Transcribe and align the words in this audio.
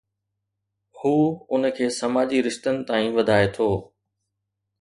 هو 0.99 1.11
ان 1.53 1.69
کي 1.75 1.87
سماجي 1.99 2.39
رشتن 2.47 2.75
تائين 2.87 3.09
وڌائي 3.17 3.47
ٿو. 3.55 3.69